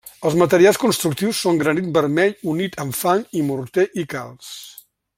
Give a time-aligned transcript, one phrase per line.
[0.27, 4.53] Els materials constructius són granit vermell unit amb fang i morter i calç.